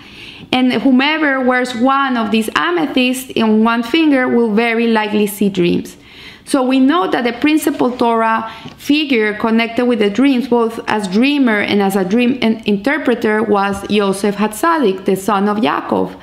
And 0.51 0.71
whomever 0.73 1.41
wears 1.41 1.75
one 1.75 2.15
of 2.15 2.31
these 2.31 2.49
amethysts 2.55 3.31
in 3.31 3.63
one 3.63 3.83
finger 3.83 4.27
will 4.27 4.53
very 4.53 4.87
likely 4.87 5.27
see 5.27 5.49
dreams. 5.49 5.97
So 6.45 6.63
we 6.63 6.79
know 6.79 7.11
that 7.11 7.25
the 7.25 7.33
principal 7.33 7.91
Torah 7.97 8.49
figure 8.77 9.33
connected 9.33 9.85
with 9.85 9.99
the 9.99 10.09
dreams, 10.09 10.47
both 10.47 10.79
as 10.87 11.09
dreamer 11.09 11.59
and 11.59 11.81
as 11.81 11.97
a 11.97 12.05
dream 12.05 12.35
interpreter, 12.41 13.43
was 13.43 13.89
Yosef 13.89 14.37
Hatzadik, 14.37 15.03
the 15.03 15.17
son 15.17 15.49
of 15.49 15.57
Yaakov 15.57 16.17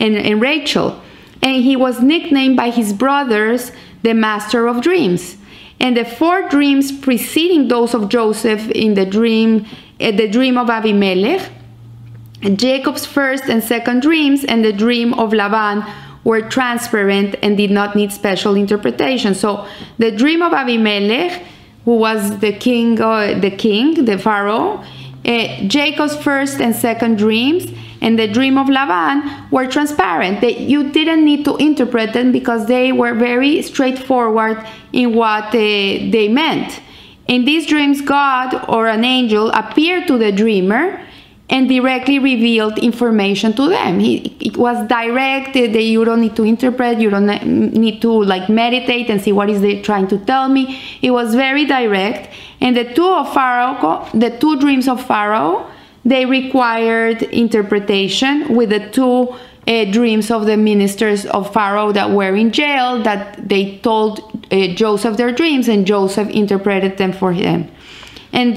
and, 0.00 0.16
and 0.16 0.40
Rachel. 0.40 0.98
And 1.42 1.62
he 1.62 1.76
was 1.76 2.00
nicknamed 2.00 2.56
by 2.56 2.70
his 2.70 2.92
brothers 2.92 3.72
the 4.02 4.14
master 4.14 4.66
of 4.66 4.82
dreams. 4.82 5.36
And 5.78 5.96
the 5.96 6.04
four 6.04 6.48
dreams 6.48 6.90
preceding 6.90 7.68
those 7.68 7.94
of 7.94 8.08
Joseph 8.08 8.70
in 8.70 8.94
the 8.94 9.04
dream, 9.04 9.66
uh, 10.00 10.12
the 10.12 10.28
dream 10.28 10.56
of 10.56 10.70
Abimelech, 10.70 11.50
Jacob's 12.54 13.06
first 13.06 13.44
and 13.44 13.62
second 13.62 14.02
dreams, 14.02 14.44
and 14.44 14.64
the 14.64 14.72
dream 14.72 15.14
of 15.14 15.32
Laban 15.32 15.84
were 16.24 16.42
transparent 16.42 17.36
and 17.42 17.56
did 17.56 17.70
not 17.70 17.94
need 17.94 18.12
special 18.12 18.54
interpretation. 18.54 19.34
So 19.34 19.66
the 19.98 20.10
dream 20.10 20.42
of 20.42 20.52
Abimelech, 20.52 21.42
who 21.84 21.96
was 21.96 22.38
the 22.40 22.52
king, 22.52 23.00
uh, 23.00 23.38
the 23.38 23.50
king, 23.50 24.04
the 24.04 24.18
pharaoh, 24.18 24.82
uh, 25.26 25.62
Jacob's 25.66 26.16
first 26.16 26.60
and 26.60 26.74
second 26.74 27.18
dreams, 27.18 27.66
and 28.00 28.18
the 28.18 28.28
dream 28.28 28.56
of 28.56 28.68
Laban 28.68 29.50
were 29.50 29.66
transparent. 29.66 30.40
That 30.40 30.60
you 30.60 30.90
didn't 30.90 31.24
need 31.24 31.44
to 31.46 31.56
interpret 31.56 32.12
them 32.12 32.30
because 32.30 32.66
they 32.66 32.92
were 32.92 33.14
very 33.14 33.62
straightforward 33.62 34.64
in 34.92 35.14
what 35.14 35.46
uh, 35.46 35.50
they 35.52 36.28
meant. 36.28 36.80
In 37.26 37.44
these 37.44 37.66
dreams, 37.66 38.00
God 38.00 38.64
or 38.68 38.86
an 38.86 39.04
angel 39.04 39.50
appeared 39.50 40.06
to 40.06 40.16
the 40.16 40.30
dreamer 40.30 41.00
and 41.48 41.68
directly 41.68 42.18
revealed 42.18 42.78
information 42.78 43.52
to 43.54 43.68
them. 43.68 44.00
He, 44.00 44.36
it 44.40 44.56
was 44.56 44.86
direct. 44.88 45.54
That 45.54 45.80
you 45.80 46.04
don't 46.04 46.20
need 46.20 46.36
to 46.36 46.42
interpret. 46.42 47.00
You 47.00 47.10
don't 47.10 47.26
need 47.72 48.02
to 48.02 48.10
like 48.10 48.48
meditate 48.48 49.08
and 49.10 49.20
see 49.20 49.32
what 49.32 49.48
is 49.48 49.60
they 49.60 49.80
trying 49.80 50.08
to 50.08 50.18
tell 50.18 50.48
me. 50.48 50.80
It 51.02 51.12
was 51.12 51.34
very 51.34 51.64
direct. 51.64 52.34
And 52.60 52.76
the 52.76 52.92
two 52.92 53.06
of 53.06 53.32
Pharaoh, 53.32 54.08
the 54.12 54.30
two 54.30 54.58
dreams 54.58 54.88
of 54.88 55.04
Pharaoh, 55.04 55.70
they 56.04 56.24
required 56.24 57.22
interpretation 57.22 58.54
with 58.54 58.70
the 58.70 58.88
two 58.90 59.36
uh, 59.68 59.84
dreams 59.90 60.30
of 60.30 60.46
the 60.46 60.56
ministers 60.56 61.26
of 61.26 61.52
Pharaoh 61.52 61.92
that 61.92 62.10
were 62.10 62.34
in 62.34 62.50
jail. 62.50 63.02
That 63.02 63.48
they 63.48 63.78
told 63.78 64.46
uh, 64.50 64.68
Joseph 64.68 65.16
their 65.16 65.32
dreams, 65.32 65.68
and 65.68 65.86
Joseph 65.86 66.28
interpreted 66.30 66.98
them 66.98 67.12
for 67.12 67.32
him 67.32 67.70
and 68.32 68.54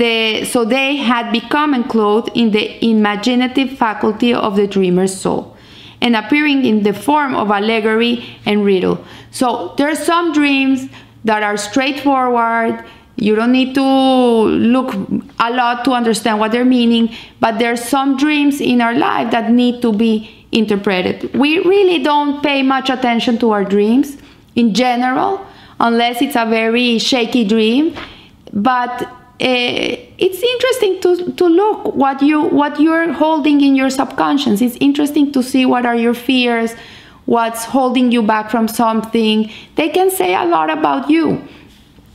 so 0.48 0.66
they 0.66 0.98
had 0.98 1.32
become 1.32 1.74
enclosed 1.74 2.30
in 2.36 2.52
the 2.52 2.84
imaginative 2.86 3.78
faculty 3.78 4.34
of 4.34 4.56
the 4.56 4.68
dreamer's 4.68 5.16
soul 5.16 5.56
and 6.02 6.16
appearing 6.16 6.66
in 6.66 6.84
the 6.84 6.94
form 6.94 7.36
of 7.36 7.52
allegory 7.52 8.38
and 8.46 8.64
riddle. 8.66 9.04
So 9.32 9.74
there 9.78 9.90
are 9.90 9.96
some 9.96 10.32
dreams 10.32 10.88
that 11.26 11.44
are 11.44 11.58
straightforward. 11.58 12.84
You 13.18 13.36
don't 13.36 13.52
need 13.52 13.76
to 13.76 13.84
look 13.84 14.94
a 15.40 15.52
lot 15.52 15.84
to 15.86 15.92
understand 15.92 16.40
what 16.40 16.54
they're 16.54 16.64
meaning, 16.64 17.14
but 17.42 17.60
there 17.60 17.74
are 17.74 17.78
some 17.78 18.16
dreams 18.16 18.62
in 18.62 18.80
our 18.80 18.94
life 18.94 19.32
that 19.32 19.52
need 19.52 19.82
to 19.82 19.92
be 19.92 20.48
interpreted. 20.54 21.34
We 21.36 21.60
really 21.60 22.02
don't 22.02 22.42
pay 22.42 22.64
much 22.64 22.90
attention 22.90 23.38
to 23.40 23.52
our 23.52 23.66
dreams 23.66 24.18
in 24.56 24.74
general, 24.74 25.46
unless 25.82 26.22
it's 26.22 26.38
a 26.38 26.46
very 26.46 26.98
shaky 26.98 27.44
dream. 27.44 27.94
But 28.54 29.08
it's 29.40 30.44
interesting 30.44 31.00
to, 31.02 31.32
to 31.34 31.46
look 31.46 31.96
what 31.96 32.22
you 32.22 32.42
what 32.42 32.80
you're 32.80 33.14
holding 33.14 33.62
in 33.62 33.76
your 33.76 33.90
subconscious. 33.90 34.62
It's 34.62 34.78
interesting 34.80 35.32
to 35.32 35.42
see 35.42 35.66
what 35.66 35.86
are 35.86 35.96
your 35.96 36.14
fears 36.14 36.76
what's 37.30 37.64
holding 37.64 38.12
you 38.12 38.24
back 38.24 38.50
from 38.50 38.68
something. 38.68 39.52
They 39.76 39.90
can 39.90 40.10
say 40.10 40.34
a 40.34 40.46
lot 40.46 40.72
about 40.72 41.12
you. 41.12 41.48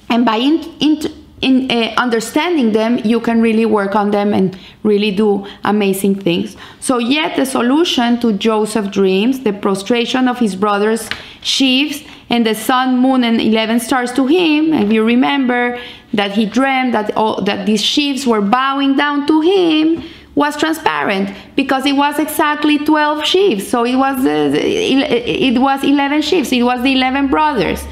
And 0.08 0.26
by 0.26 0.38
in, 0.38 0.60
in, 0.80 1.00
in 1.40 1.70
uh, 1.70 1.94
understanding 1.98 2.72
them 2.72 2.98
you 3.04 3.20
can 3.20 3.40
really 3.40 3.64
work 3.64 3.94
on 3.94 4.10
them 4.10 4.34
and 4.34 4.58
really 4.82 5.12
do 5.12 5.46
amazing 5.62 6.16
things. 6.20 6.56
So 6.80 6.98
yet 6.98 7.36
the 7.36 7.46
solution 7.46 8.18
to 8.20 8.32
joseph's 8.32 8.88
dreams 8.88 9.40
the 9.40 9.52
prostration 9.52 10.26
of 10.26 10.40
his 10.40 10.56
brothers 10.56 11.08
sheaves 11.42 12.02
and 12.28 12.44
the 12.44 12.54
sun 12.54 12.98
moon 12.98 13.22
and 13.22 13.40
11 13.40 13.80
stars 13.80 14.12
to 14.12 14.26
him 14.26 14.72
if 14.72 14.92
you 14.92 15.04
remember 15.04 15.78
that 16.14 16.32
he 16.32 16.46
dreamed 16.46 16.94
that 16.94 17.14
all, 17.16 17.42
that 17.42 17.66
these 17.66 17.82
sheaves 17.82 18.26
were 18.26 18.40
bowing 18.40 18.96
down 18.96 19.26
to 19.26 19.40
him 19.40 20.02
was 20.34 20.56
transparent 20.56 21.34
because 21.54 21.84
it 21.86 21.92
was 21.92 22.18
exactly 22.18 22.78
12 22.78 23.24
sheaves. 23.24 23.68
So 23.68 23.84
it 23.84 23.96
was 23.96 24.24
uh, 24.24 24.52
it 24.54 25.58
was 25.60 25.84
11 25.84 26.22
sheaves. 26.22 26.52
It 26.52 26.62
was 26.62 26.82
the 26.82 26.92
11 26.92 27.28
brothers. 27.28 27.84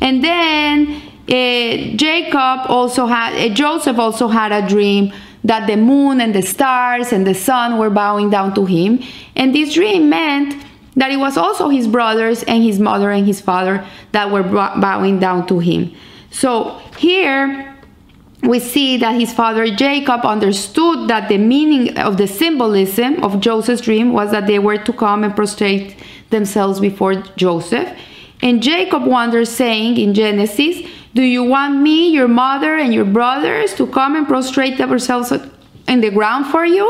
And 0.00 0.24
then 0.24 1.02
uh, 1.28 1.96
jacob 1.96 2.68
also 2.68 3.06
had 3.06 3.34
uh, 3.34 3.54
joseph 3.54 3.98
also 3.98 4.26
had 4.28 4.50
a 4.50 4.66
dream 4.66 5.12
that 5.44 5.66
the 5.66 5.76
moon 5.76 6.20
and 6.20 6.34
the 6.34 6.42
stars 6.42 7.12
and 7.12 7.26
the 7.26 7.34
sun 7.34 7.78
were 7.78 7.90
bowing 7.90 8.30
down 8.30 8.54
to 8.54 8.64
him. 8.64 9.02
And 9.36 9.54
this 9.54 9.74
dream 9.74 10.08
meant 10.08 10.62
that 10.96 11.10
it 11.10 11.18
was 11.18 11.36
also 11.36 11.68
his 11.68 11.86
brothers 11.86 12.42
and 12.44 12.62
his 12.62 12.78
mother 12.78 13.10
and 13.10 13.26
his 13.26 13.40
father 13.40 13.86
that 14.12 14.30
were 14.30 14.42
bowing 14.42 15.18
down 15.18 15.46
to 15.46 15.58
him 15.58 15.94
so 16.30 16.78
here 16.96 17.70
we 18.42 18.58
see 18.58 18.96
that 18.96 19.18
his 19.20 19.32
father 19.32 19.74
Jacob 19.74 20.24
understood 20.24 21.08
that 21.08 21.28
the 21.28 21.38
meaning 21.38 21.96
of 21.98 22.16
the 22.16 22.26
symbolism 22.26 23.22
of 23.22 23.40
Joseph's 23.40 23.82
dream 23.82 24.12
was 24.12 24.30
that 24.30 24.46
they 24.46 24.58
were 24.58 24.78
to 24.78 24.92
come 24.92 25.24
and 25.24 25.36
prostrate 25.36 25.96
themselves 26.30 26.80
before 26.80 27.16
Joseph. 27.36 27.88
And 28.42 28.62
Jacob 28.62 29.04
wonders, 29.04 29.50
saying 29.50 29.98
in 29.98 30.14
Genesis, 30.14 30.80
Do 31.14 31.22
you 31.22 31.44
want 31.44 31.82
me, 31.82 32.10
your 32.10 32.28
mother, 32.28 32.76
and 32.76 32.94
your 32.94 33.04
brothers 33.04 33.74
to 33.74 33.86
come 33.86 34.16
and 34.16 34.26
prostrate 34.26 34.80
ourselves 34.80 35.32
in 35.86 36.00
the 36.00 36.10
ground 36.10 36.46
for 36.46 36.64
you? 36.64 36.86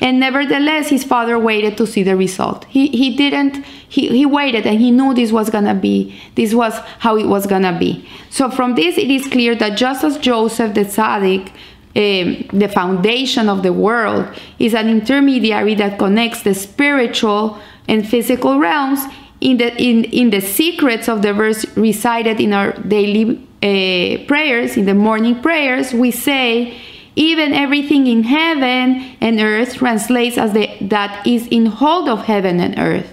And 0.00 0.20
nevertheless, 0.20 0.88
his 0.88 1.04
father 1.04 1.38
waited 1.38 1.76
to 1.78 1.86
see 1.86 2.02
the 2.02 2.16
result. 2.16 2.64
He, 2.66 2.88
he 2.88 3.16
didn't, 3.16 3.64
he, 3.88 4.08
he 4.08 4.26
waited 4.26 4.66
and 4.66 4.78
he 4.78 4.90
knew 4.90 5.12
this 5.12 5.32
was 5.32 5.50
gonna 5.50 5.74
be, 5.74 6.20
this 6.36 6.54
was 6.54 6.74
how 7.00 7.16
it 7.16 7.26
was 7.26 7.46
gonna 7.46 7.76
be. 7.76 8.08
So 8.30 8.50
from 8.50 8.74
this, 8.74 8.96
it 8.96 9.10
is 9.10 9.26
clear 9.26 9.54
that 9.56 9.76
just 9.76 10.04
as 10.04 10.18
Joseph 10.18 10.74
the 10.74 10.82
Tzaddik, 10.82 11.48
um, 11.96 12.58
the 12.58 12.68
foundation 12.68 13.48
of 13.48 13.62
the 13.62 13.72
world, 13.72 14.28
is 14.58 14.74
an 14.74 14.88
intermediary 14.88 15.74
that 15.76 15.98
connects 15.98 16.42
the 16.42 16.54
spiritual 16.54 17.58
and 17.88 18.08
physical 18.08 18.58
realms 18.58 19.00
in 19.40 19.58
the, 19.58 19.74
in, 19.82 20.04
in 20.04 20.30
the 20.30 20.40
secrets 20.40 21.08
of 21.08 21.22
the 21.22 21.32
verse 21.32 21.64
recited 21.76 22.40
in 22.40 22.52
our 22.52 22.72
daily 22.72 23.36
uh, 23.62 24.24
prayers, 24.26 24.76
in 24.76 24.84
the 24.84 24.94
morning 24.94 25.40
prayers, 25.40 25.92
we 25.92 26.10
say, 26.10 26.76
even 27.18 27.52
everything 27.52 28.06
in 28.06 28.22
heaven 28.22 29.16
and 29.20 29.40
earth 29.40 29.74
translates 29.74 30.38
as 30.38 30.52
the, 30.52 30.70
that 30.80 31.26
is 31.26 31.48
in 31.48 31.66
hold 31.66 32.08
of 32.08 32.24
heaven 32.24 32.60
and 32.60 32.78
earth. 32.78 33.12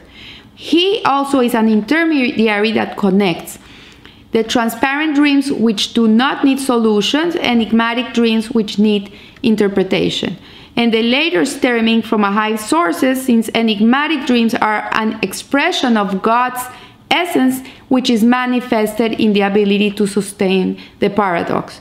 He 0.53 1.01
also 1.03 1.39
is 1.39 1.55
an 1.55 1.67
intermediary 1.67 2.71
that 2.73 2.97
connects 2.97 3.57
the 4.31 4.43
transparent 4.43 5.15
dreams 5.15 5.51
which 5.51 5.93
do 5.93 6.07
not 6.07 6.43
need 6.43 6.59
solutions, 6.59 7.35
enigmatic 7.37 8.13
dreams 8.13 8.51
which 8.51 8.77
need 8.77 9.11
interpretation. 9.41 10.37
And 10.75 10.93
the 10.93 11.01
later 11.01 11.45
stemming 11.45 12.01
from 12.01 12.23
a 12.23 12.31
high 12.31 12.57
sources, 12.57 13.25
since 13.25 13.49
enigmatic 13.55 14.27
dreams 14.27 14.53
are 14.53 14.89
an 14.91 15.19
expression 15.23 15.97
of 15.97 16.21
God's 16.21 16.61
essence, 17.09 17.65
which 17.87 18.09
is 18.09 18.23
manifested 18.23 19.13
in 19.13 19.33
the 19.33 19.41
ability 19.41 19.91
to 19.91 20.05
sustain 20.05 20.79
the 20.99 21.09
paradox. 21.09 21.79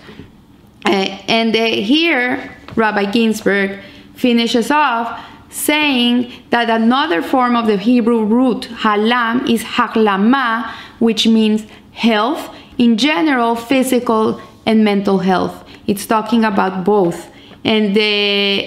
And 0.84 1.54
here, 1.54 2.56
Rabbi 2.76 3.10
Ginsburgh 3.10 3.80
finishes 4.14 4.70
off 4.70 5.24
saying 5.50 6.32
that 6.50 6.68
another 6.68 7.22
form 7.22 7.54
of 7.54 7.66
the 7.66 7.76
Hebrew 7.76 8.24
root 8.24 8.68
halam 8.82 9.48
is 9.48 9.62
haklama, 9.62 10.70
which 10.98 11.26
means 11.26 11.64
health, 11.92 12.54
in 12.76 12.98
general, 12.98 13.54
physical 13.54 14.40
and 14.66 14.84
mental 14.84 15.18
health. 15.18 15.64
It's 15.86 16.06
talking 16.06 16.44
about 16.44 16.84
both. 16.84 17.30
And, 17.64 17.96
the, 17.96 18.02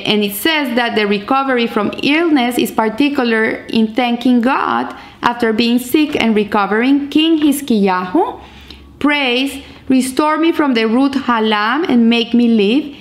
and 0.05 0.23
it 0.23 0.33
says 0.33 0.75
that 0.75 0.95
the 0.95 1.05
recovery 1.05 1.67
from 1.67 1.91
illness 2.01 2.57
is 2.57 2.71
particular 2.71 3.65
in 3.67 3.93
thanking 3.93 4.41
God 4.41 4.95
after 5.21 5.53
being 5.53 5.77
sick 5.77 6.15
and 6.15 6.35
recovering. 6.35 7.09
King 7.09 7.37
Hiskiyahu 7.37 8.41
prays 8.97 9.63
Restore 9.89 10.37
me 10.37 10.51
from 10.51 10.73
the 10.73 10.85
root 10.85 11.13
halam 11.13 11.87
and 11.87 12.09
make 12.09 12.33
me 12.33 12.47
live. 12.49 12.95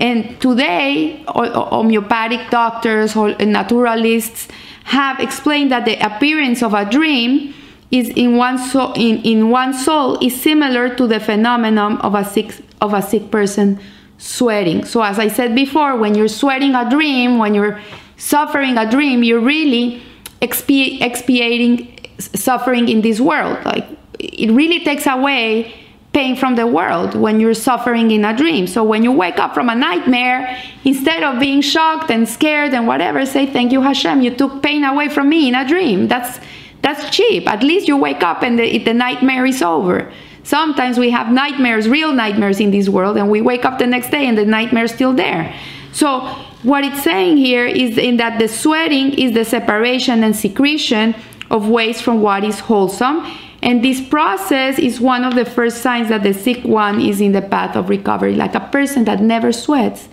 And 0.00 0.40
today, 0.40 1.24
homeopathic 1.26 2.50
doctors 2.50 3.16
or 3.16 3.34
naturalists 3.36 4.48
have 4.84 5.20
explained 5.20 5.70
that 5.72 5.84
the 5.84 5.94
appearance 6.04 6.62
of 6.62 6.74
a 6.74 6.88
dream 6.88 7.54
is 7.90 8.08
in 8.08 8.36
one 8.36 8.58
soul 8.58 8.92
in, 8.94 9.22
in 9.22 9.50
one 9.50 9.74
soul 9.74 10.18
is 10.24 10.40
similar 10.40 10.94
to 10.94 11.06
the 11.06 11.20
phenomenon 11.20 11.98
of 11.98 12.14
a 12.14 12.24
sick 12.24 12.54
of 12.80 12.94
a 12.94 13.02
sick 13.02 13.30
person 13.30 13.78
sweating. 14.18 14.84
So 14.84 15.02
as 15.02 15.18
I 15.18 15.28
said 15.28 15.54
before, 15.54 15.96
when 15.96 16.14
you're 16.14 16.28
sweating 16.28 16.74
a 16.74 16.88
dream, 16.88 17.38
when 17.38 17.54
you're 17.54 17.80
suffering 18.16 18.78
a 18.78 18.90
dream, 18.90 19.22
you're 19.22 19.40
really 19.40 20.02
expi- 20.40 21.00
expiating 21.00 22.08
suffering 22.18 22.88
in 22.88 23.02
this 23.02 23.20
world. 23.20 23.64
Like 23.64 23.86
it 24.18 24.50
really 24.50 24.84
takes 24.84 25.06
away 25.06 25.74
pain 26.12 26.36
from 26.36 26.56
the 26.56 26.66
world 26.66 27.14
when 27.14 27.40
you're 27.40 27.54
suffering 27.54 28.10
in 28.10 28.24
a 28.24 28.36
dream. 28.36 28.66
So 28.66 28.84
when 28.84 29.02
you 29.02 29.12
wake 29.12 29.38
up 29.38 29.54
from 29.54 29.68
a 29.70 29.74
nightmare, 29.74 30.58
instead 30.84 31.22
of 31.22 31.40
being 31.40 31.62
shocked 31.62 32.10
and 32.10 32.28
scared 32.28 32.74
and 32.74 32.86
whatever, 32.86 33.24
say 33.24 33.46
thank 33.46 33.72
you 33.72 33.80
Hashem, 33.80 34.20
you 34.20 34.34
took 34.34 34.62
pain 34.62 34.84
away 34.84 35.08
from 35.08 35.28
me 35.28 35.48
in 35.48 35.54
a 35.54 35.66
dream. 35.66 36.08
That's 36.08 36.38
that's 36.82 37.14
cheap. 37.14 37.48
At 37.48 37.62
least 37.62 37.86
you 37.86 37.96
wake 37.96 38.22
up 38.22 38.42
and 38.42 38.58
the, 38.58 38.78
the 38.78 38.92
nightmare 38.92 39.46
is 39.46 39.62
over. 39.62 40.12
Sometimes 40.42 40.98
we 40.98 41.10
have 41.10 41.32
nightmares, 41.32 41.88
real 41.88 42.12
nightmares 42.12 42.58
in 42.58 42.72
this 42.72 42.88
world, 42.88 43.16
and 43.16 43.30
we 43.30 43.40
wake 43.40 43.64
up 43.64 43.78
the 43.78 43.86
next 43.86 44.10
day 44.10 44.26
and 44.26 44.36
the 44.36 44.44
nightmare 44.44 44.84
is 44.84 44.90
still 44.90 45.12
there. 45.12 45.54
So 45.92 46.20
what 46.64 46.84
it's 46.84 47.02
saying 47.02 47.36
here 47.36 47.66
is 47.66 47.96
in 47.98 48.16
that 48.16 48.40
the 48.40 48.48
sweating 48.48 49.14
is 49.14 49.32
the 49.32 49.44
separation 49.44 50.24
and 50.24 50.34
secretion 50.34 51.14
of 51.50 51.68
waste 51.68 52.02
from 52.02 52.20
what 52.20 52.42
is 52.42 52.58
wholesome 52.58 53.24
and 53.62 53.84
this 53.84 54.00
process 54.00 54.78
is 54.78 55.00
one 55.00 55.24
of 55.24 55.36
the 55.36 55.44
first 55.44 55.78
signs 55.78 56.08
that 56.08 56.24
the 56.24 56.34
sick 56.34 56.64
one 56.64 57.00
is 57.00 57.20
in 57.20 57.30
the 57.32 57.42
path 57.42 57.76
of 57.76 57.88
recovery. 57.88 58.34
Like 58.34 58.56
a 58.56 58.60
person 58.60 59.04
that 59.04 59.20
never 59.20 59.52
sweats 59.52 60.08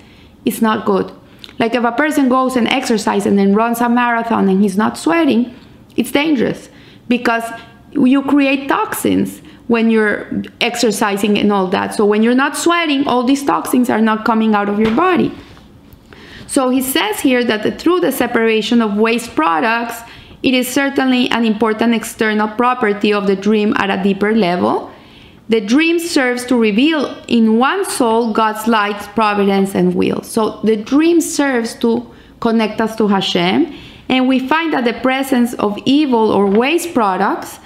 is 0.46 0.62
not 0.62 0.86
good. 0.86 1.12
Like 1.58 1.74
if 1.74 1.84
a 1.84 1.91
person 1.91 2.29
goes 2.29 2.56
and 2.56 2.68
exercises 2.68 3.25
and 3.25 3.38
then 3.39 3.56
runs 3.56 3.82
a 3.82 3.89
marathon 3.89 4.48
and 4.48 4.62
he's 4.62 4.77
not 4.77 4.98
sweating, 4.98 5.53
it's 5.98 6.12
dangerous 6.12 6.70
because 7.08 7.44
you 7.91 8.22
create 8.22 8.70
toxins 8.70 9.41
when 9.68 9.89
you're 9.89 10.27
exercising 10.62 11.38
and 11.38 11.51
all 11.51 11.68
that. 11.68 11.96
So 11.96 12.06
when 12.06 12.22
you're 12.22 12.36
not 12.36 12.56
sweating, 12.56 13.08
all 13.08 13.24
these 13.24 13.44
toxins 13.44 13.89
are 13.89 14.01
not 14.01 14.25
coming 14.25 14.53
out 14.53 14.70
of 14.70 14.79
your 14.79 14.96
body. 14.96 15.34
So 16.46 16.70
he 16.70 16.82
says 16.82 17.20
here 17.20 17.44
that 17.44 17.82
through 17.82 18.00
the 18.00 18.12
separation 18.12 18.82
of 18.82 18.96
waste 18.96 19.36
products, 19.36 20.01
it 20.41 20.53
is 20.53 20.67
certainly 20.67 21.29
an 21.31 21.46
important 21.46 21.93
external 21.93 22.48
property 22.48 23.13
of 23.13 23.27
the 23.27 23.36
dream 23.36 23.74
at 23.77 23.89
a 23.89 24.01
deeper 24.01 24.34
level. 24.34 24.91
The 25.50 25.62
dream 25.62 26.00
serves 26.00 26.46
to 26.46 26.55
reveal 26.55 27.15
in 27.27 27.58
one 27.58 27.84
soul 27.84 28.34
God's 28.34 28.67
light, 28.67 29.01
providence, 29.15 29.75
and 29.75 29.96
will. 29.96 30.22
So 30.22 30.62
the 30.63 30.77
dream 30.77 31.22
serves 31.22 31.74
to 31.75 32.10
connect 32.39 32.79
us 32.79 32.96
to 32.98 33.08
Hashem, 33.08 33.75
and 34.08 34.27
we 34.27 34.39
find 34.39 34.74
that 34.74 34.86
the 34.86 34.93
presence 34.93 35.53
of 35.55 35.77
evil 35.86 36.31
or 36.31 36.46
waste 36.46 36.93
products 36.93 37.60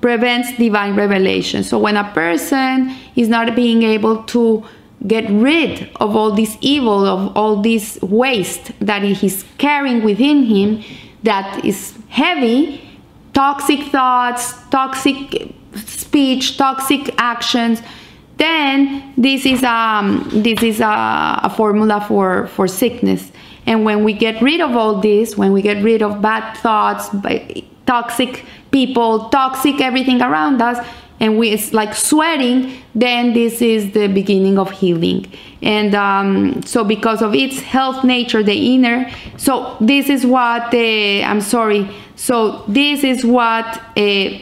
prevents 0.00 0.56
divine 0.56 0.94
revelation. 0.96 1.64
So 1.64 1.78
when 1.78 1.96
a 1.96 2.12
person 2.12 2.94
is 3.16 3.28
not 3.28 3.54
being 3.56 3.82
able 3.82 4.22
to 4.24 4.64
get 5.06 5.30
rid 5.30 5.90
of 5.96 6.16
all 6.16 6.32
this 6.32 6.56
evil, 6.60 7.04
of 7.06 7.36
all 7.36 7.62
this 7.62 8.00
waste 8.02 8.72
that 8.80 9.02
he's 9.02 9.44
carrying 9.58 10.02
within 10.04 10.44
him, 10.44 10.82
that 11.22 11.64
is 11.64 11.94
heavy, 12.08 12.98
toxic 13.32 13.80
thoughts, 13.90 14.54
toxic 14.70 15.54
speech, 15.74 16.56
toxic 16.56 17.14
actions, 17.18 17.82
then 18.38 19.12
this 19.16 19.44
is 19.44 19.62
um 19.64 20.28
this 20.32 20.62
is 20.62 20.80
a, 20.80 21.40
a 21.42 21.50
formula 21.50 22.04
for 22.06 22.46
for 22.48 22.66
sickness. 22.68 23.32
And 23.68 23.84
when 23.84 24.02
we 24.02 24.14
get 24.14 24.40
rid 24.40 24.62
of 24.62 24.74
all 24.74 24.98
this, 24.98 25.36
when 25.36 25.52
we 25.52 25.60
get 25.60 25.84
rid 25.84 26.00
of 26.00 26.22
bad 26.22 26.56
thoughts, 26.56 27.10
toxic 27.84 28.46
people, 28.70 29.28
toxic 29.28 29.82
everything 29.82 30.22
around 30.22 30.62
us, 30.62 30.78
and 31.20 31.36
we 31.38 31.50
it's 31.50 31.74
like 31.74 31.94
sweating 31.94 32.80
then 32.94 33.34
this 33.34 33.60
is 33.60 33.92
the 33.92 34.06
beginning 34.06 34.58
of 34.58 34.70
healing. 34.70 35.30
And 35.60 35.94
um, 35.94 36.62
so 36.62 36.82
because 36.82 37.20
of 37.20 37.34
its 37.34 37.60
health 37.60 38.04
nature 38.04 38.42
the 38.42 38.74
inner 38.74 39.10
so 39.36 39.76
this 39.80 40.08
is 40.08 40.24
what 40.24 40.72
uh, 40.72 41.30
i'm 41.30 41.42
sorry. 41.42 41.90
So 42.16 42.64
this 42.68 43.04
is 43.04 43.22
what 43.22 43.66
uh, 43.96 44.38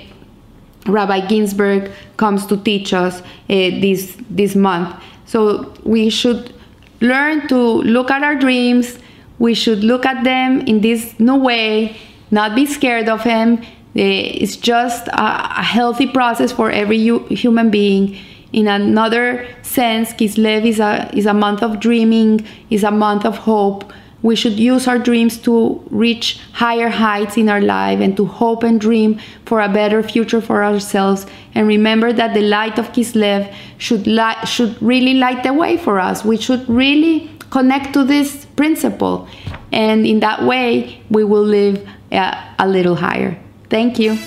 rabbi 0.87 1.27
ginsburgh 1.27 1.91
comes 2.17 2.47
to 2.47 2.57
teach 2.59 2.93
us 2.93 3.21
uh, 3.21 3.25
this 3.49 4.17
this 4.31 4.55
month. 4.55 4.95
So 5.25 5.75
we 5.83 6.11
should 6.11 6.53
learn 7.01 7.49
to 7.49 7.57
look 7.57 8.11
at 8.11 8.23
our 8.23 8.37
dreams 8.37 8.99
we 9.39 9.55
should 9.55 9.85
look 9.85 10.07
at 10.07 10.25
them 10.25 10.61
in 10.63 10.81
this 10.81 11.19
new 11.19 11.37
way 11.37 11.97
not 12.31 12.55
be 12.55 12.67
scared 12.67 13.09
of 13.09 13.23
him 13.23 13.59
eh, 13.95 14.41
it's 14.43 14.57
just 14.57 15.09
a, 15.09 15.63
healthy 15.63 16.07
process 16.07 16.53
for 16.53 16.71
every 16.71 16.99
human 16.99 17.71
being. 17.71 18.17
In 18.53 18.69
another 18.69 19.47
sense, 19.63 20.13
Kislev 20.13 20.65
is 20.65 20.81
a, 20.81 21.11
is 21.15 21.27
a 21.27 21.35
month 21.35 21.63
of 21.63 21.81
dreaming, 21.81 22.47
is 22.71 22.85
a 22.85 22.91
month 22.91 23.25
of 23.25 23.37
hope. 23.37 23.93
We 24.23 24.37
should 24.37 24.59
use 24.59 24.89
our 24.89 24.99
dreams 24.99 25.39
to 25.39 25.83
reach 25.91 26.41
higher 26.53 26.89
heights 26.89 27.37
in 27.37 27.49
our 27.49 27.61
life 27.61 28.01
and 28.01 28.17
to 28.17 28.25
hope 28.25 28.63
and 28.63 28.81
dream 28.81 29.21
for 29.45 29.61
a 29.61 29.69
better 29.69 30.03
future 30.03 30.41
for 30.41 30.65
ourselves. 30.65 31.27
And 31.55 31.67
remember 31.67 32.13
that 32.13 32.35
the 32.35 32.41
light 32.43 32.79
of 32.79 32.93
Kislev 32.93 33.53
should, 33.79 34.07
light, 34.07 34.47
should 34.47 34.81
really 34.83 35.15
light 35.15 35.43
the 35.43 35.53
way 35.53 35.77
for 35.77 36.01
us. 36.01 36.25
We 36.25 36.39
should 36.39 36.67
really 36.69 37.31
connect 37.51 37.93
to 37.95 38.05
this 38.05 38.47
principle. 38.57 39.29
And 39.73 40.07
in 40.07 40.21
that 40.21 40.43
way, 40.45 41.03
we 41.11 41.25
will 41.25 41.45
live 41.45 41.87
uh, 42.13 42.55
a 42.59 42.69
little 42.69 42.95
higher. 42.97 43.39
Thank 43.69 43.99
you. 43.99 44.19